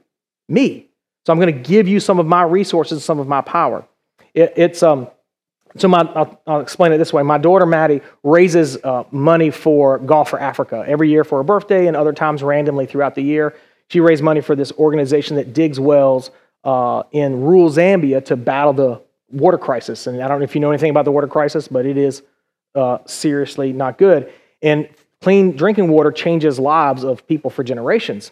[0.49, 0.89] Me.
[1.27, 3.87] So I'm going to give you some of my resources, some of my power.
[4.35, 5.09] It, it's um,
[5.77, 7.23] so my, I'll, I'll, explain it this way.
[7.23, 11.87] My daughter Maddie raises uh, money for Golf Fore Africa every year for her birthday
[11.87, 13.55] and other times randomly throughout the year.
[13.89, 16.31] She raised money for this organization that digs wells
[16.65, 20.07] uh, in rural Zambia to battle the water crisis.
[20.07, 22.23] And I don't know if you know anything about the water crisis, but it is
[22.75, 24.33] uh, seriously not good.
[24.63, 24.89] And
[25.21, 28.31] clean drinking water changes lives of people for generations.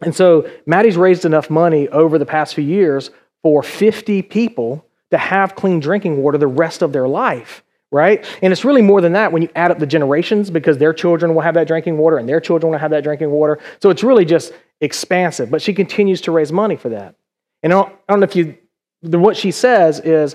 [0.00, 3.10] And so Maddie's raised enough money over the past few years
[3.42, 8.26] for 50 people to have clean drinking water the rest of their life, right?
[8.42, 11.34] And it's really more than that when you add up the generations because their children
[11.34, 13.60] will have that drinking water and their children will have that drinking water.
[13.80, 15.50] So it's really just expansive.
[15.50, 17.14] But she continues to raise money for that.
[17.62, 18.56] And I don't, I don't know if you,
[19.02, 20.34] what she says is,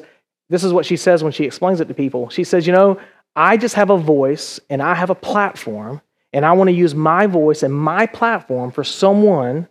[0.49, 2.29] this is what she says when she explains it to people.
[2.29, 2.99] She says, You know,
[3.35, 6.93] I just have a voice and I have a platform and I want to use
[6.93, 9.67] my voice and my platform for someone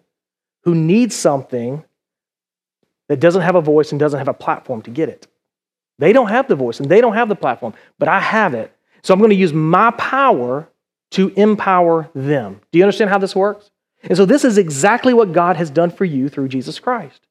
[0.64, 1.84] who needs something
[3.08, 5.28] that doesn't have a voice and doesn't have a platform to get it.
[5.98, 8.72] They don't have the voice and they don't have the platform, but I have it.
[9.02, 10.68] So I'm going to use my power
[11.12, 12.60] to empower them.
[12.72, 13.70] Do you understand how this works?
[14.02, 17.25] And so this is exactly what God has done for you through Jesus Christ.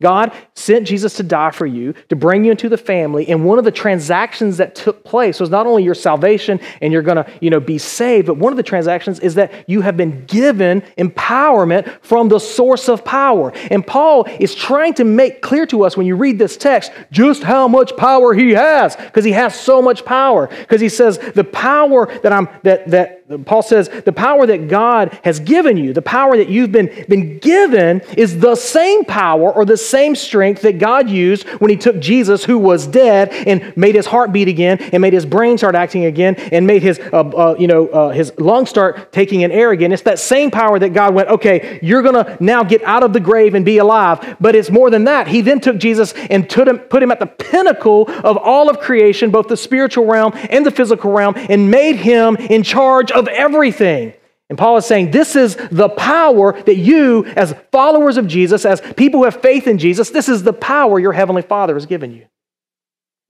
[0.00, 3.28] God sent Jesus to die for you, to bring you into the family.
[3.28, 7.02] And one of the transactions that took place was not only your salvation and you're
[7.02, 9.96] going to, you know, be saved, but one of the transactions is that you have
[9.96, 13.52] been given empowerment from the source of power.
[13.70, 17.42] And Paul is trying to make clear to us when you read this text just
[17.42, 20.46] how much power he has, because he has so much power.
[20.46, 25.18] Because he says the power that I'm that that Paul says the power that God
[25.24, 29.64] has given you, the power that you've been, been given, is the same power or
[29.64, 33.94] the same strength that God used when He took Jesus, who was dead, and made
[33.94, 37.20] his heart beat again, and made his brain start acting again, and made his, uh,
[37.20, 39.92] uh, you know, uh, his lungs start taking in air again.
[39.92, 43.12] It's that same power that God went, okay, you're going to now get out of
[43.12, 44.36] the grave and be alive.
[44.40, 45.26] But it's more than that.
[45.26, 49.30] He then took Jesus and him, put him at the pinnacle of all of creation,
[49.30, 54.12] both the spiritual realm and the physical realm, and made him in charge of everything.
[54.48, 58.80] And Paul is saying this is the power that you, as followers of Jesus, as
[58.96, 62.12] people who have faith in Jesus, this is the power your heavenly Father has given
[62.12, 62.26] you.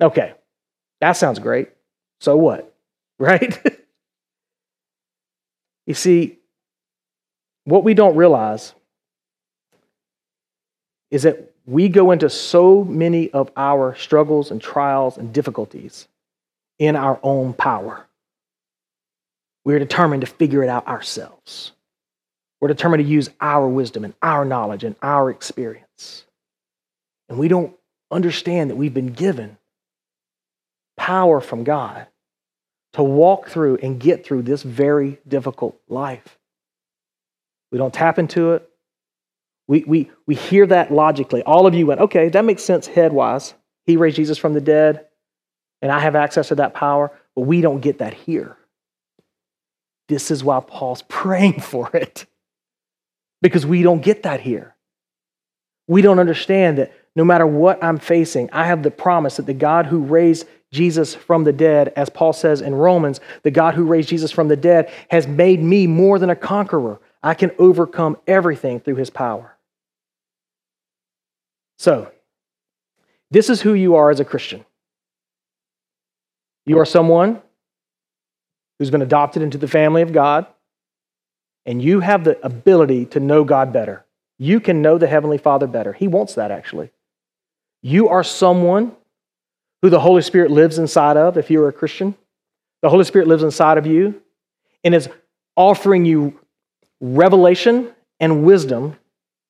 [0.00, 0.34] Okay,
[1.00, 1.70] that sounds great.
[2.20, 2.72] So what?
[3.18, 3.58] Right?
[5.86, 6.36] you see,
[7.64, 8.74] what we don't realize
[11.10, 16.08] is that we go into so many of our struggles and trials and difficulties
[16.78, 18.06] in our own power.
[19.66, 21.72] We're determined to figure it out ourselves.
[22.60, 26.24] We're determined to use our wisdom and our knowledge and our experience.
[27.28, 27.74] And we don't
[28.12, 29.58] understand that we've been given
[30.96, 32.06] power from God
[32.92, 36.38] to walk through and get through this very difficult life.
[37.72, 38.70] We don't tap into it.
[39.66, 41.42] We, we, we hear that logically.
[41.42, 43.52] All of you went, okay, that makes sense head wise.
[43.84, 45.06] He raised Jesus from the dead,
[45.82, 48.56] and I have access to that power, but we don't get that here.
[50.08, 52.26] This is why Paul's praying for it.
[53.42, 54.74] Because we don't get that here.
[55.88, 59.54] We don't understand that no matter what I'm facing, I have the promise that the
[59.54, 63.84] God who raised Jesus from the dead, as Paul says in Romans, the God who
[63.84, 67.00] raised Jesus from the dead has made me more than a conqueror.
[67.22, 69.56] I can overcome everything through his power.
[71.78, 72.10] So,
[73.30, 74.64] this is who you are as a Christian.
[76.64, 77.42] You are someone
[78.78, 80.46] who's been adopted into the family of God,
[81.64, 84.04] and you have the ability to know God better.
[84.38, 85.92] You can know the Heavenly Father better.
[85.92, 86.90] He wants that, actually.
[87.82, 88.92] You are someone
[89.82, 92.14] who the Holy Spirit lives inside of, if you're a Christian.
[92.82, 94.20] The Holy Spirit lives inside of you
[94.84, 95.08] and is
[95.56, 96.38] offering you
[97.00, 98.96] revelation and wisdom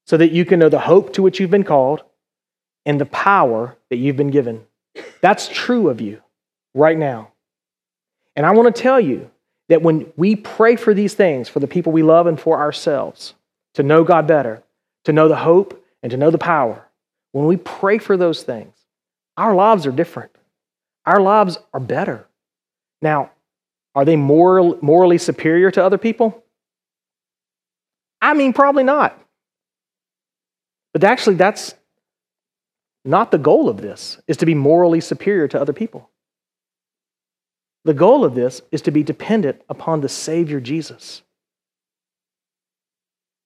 [0.07, 2.03] so that you can know the hope to which you've been called
[2.85, 4.65] and the power that you've been given.
[5.21, 6.23] That's true of you
[6.75, 7.33] right now.
[8.37, 9.31] And I want to tell you
[9.69, 13.35] that when we pray for these things, for the people we love and for ourselves,
[13.75, 14.63] to know God better,
[15.05, 16.87] to know the hope and to know the power,
[17.33, 18.75] when we pray for those things,
[19.37, 20.31] our lives are different.
[21.05, 22.27] Our lives are better.
[23.03, 23.31] Now,
[23.95, 26.45] are they moral, morally superior to other people?
[28.21, 29.19] I mean, probably not.
[30.93, 31.75] But actually, that's
[33.05, 36.11] not the goal of this is to be morally superior to other people.
[37.87, 41.23] The goal of this is to be dependent upon the Savior Jesus,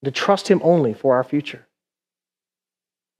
[0.02, 1.66] to trust Him only for our future.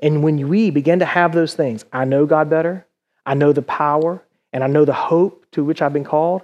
[0.00, 2.86] And when we begin to have those things, I know God better,
[3.26, 6.40] I know the power, and I know the hope to which I've been called,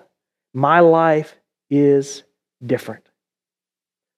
[0.53, 1.37] my life
[1.71, 2.25] is
[2.67, 3.09] different.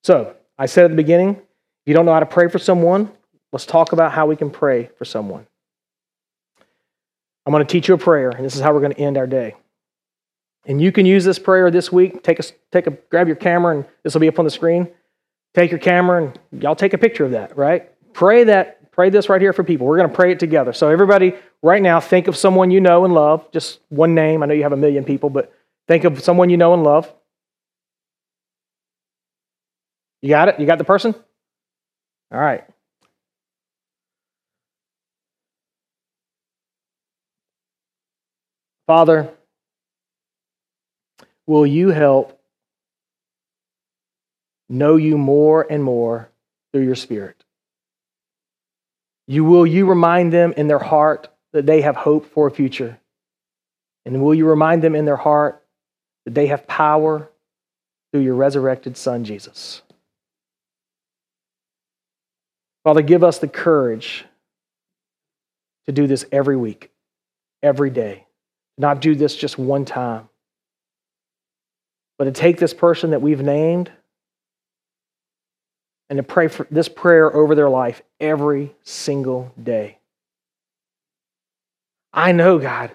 [0.03, 3.13] So, I said at the beginning, if you don't know how to pray for someone,
[3.53, 5.47] let's talk about how we can pray for someone.
[7.47, 9.17] I'm going to teach you a prayer, and this is how we're going to end
[9.17, 9.55] our day.
[10.69, 12.23] And you can use this prayer this week.
[12.23, 14.87] Take a, take a, grab your camera, and this will be up on the screen.
[15.55, 17.91] Take your camera, and y'all take a picture of that, right?
[18.13, 19.87] Pray that, pray this right here for people.
[19.87, 20.75] We're going to pray it together.
[20.75, 23.51] So, everybody, right now, think of someone you know and love.
[23.51, 24.43] Just one name.
[24.43, 25.51] I know you have a million people, but
[25.89, 27.11] think of someone you know and love.
[30.21, 30.61] You got it?
[30.61, 31.15] You got the person?
[32.31, 32.65] All right.
[38.87, 39.31] Father,
[41.49, 42.39] will you help
[44.69, 46.29] know you more and more
[46.71, 47.43] through your Spirit?
[49.27, 53.01] You will you remind them in their heart that they have hope for a future?
[54.05, 55.65] And will you remind them in their heart
[56.25, 57.31] that they have power
[58.13, 59.83] through your resurrected Son, Jesus?
[62.85, 64.25] Father, give us the courage
[65.87, 66.91] to do this every week,
[67.63, 68.27] every day.
[68.77, 70.28] Not do this just one time,
[72.19, 73.91] but to take this person that we've named
[76.11, 79.99] and to pray for this prayer over their life every single day.
[82.13, 82.91] I know, God,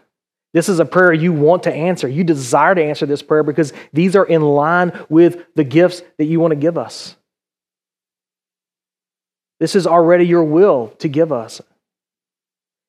[0.53, 2.07] this is a prayer you want to answer.
[2.07, 6.25] You desire to answer this prayer because these are in line with the gifts that
[6.25, 7.15] you want to give us.
[9.59, 11.61] This is already your will to give us.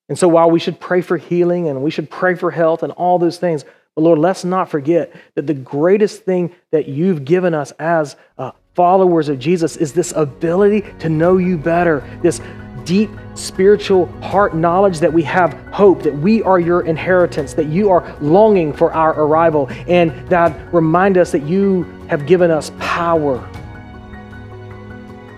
[0.09, 2.93] And so while we should pray for healing and we should pray for health and
[2.93, 3.65] all those things,
[3.95, 8.51] but Lord, let's not forget that the greatest thing that you've given us as uh,
[8.75, 12.41] followers of Jesus is this ability to know you better, this
[12.85, 17.91] deep spiritual heart knowledge that we have hope, that we are your inheritance, that you
[17.91, 23.49] are longing for our arrival, and that remind us that you have given us power.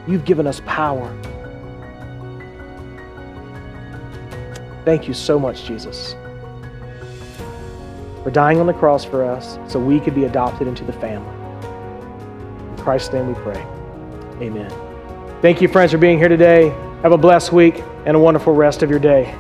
[0.09, 1.15] You've given us power.
[4.85, 6.15] Thank you so much, Jesus,
[8.27, 11.33] for dying on the cross for us so we could be adopted into the family.
[12.71, 13.65] In Christ's name we pray.
[14.45, 14.69] Amen.
[15.41, 16.71] Thank you, friends, for being here today.
[17.03, 19.33] Have a blessed week and a wonderful rest of your day.